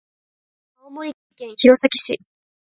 [0.79, 2.19] 青森県弘前市